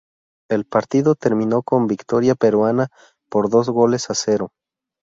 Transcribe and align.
El 0.49 0.65
partido 0.65 1.13
terminó 1.13 1.61
con 1.61 1.85
victoria 1.85 2.33
peruana 2.33 2.87
por 3.29 3.51
dos 3.51 3.69
goles 3.69 4.09
a 4.09 4.15
cero. 4.15 4.49